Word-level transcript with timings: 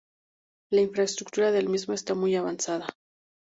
La 0.71 0.81
infraestructura 0.81 1.51
del 1.51 1.69
mismo 1.69 1.93
está 1.93 2.15
muy 2.15 2.35
avanzada. 2.35 2.87